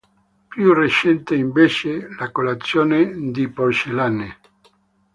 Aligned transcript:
Più 0.47 0.73
recente, 0.73 1.35
invece, 1.35 2.09
la 2.17 2.31
collezione 2.31 3.13
di 3.29 3.47
porcellane. 3.49 4.39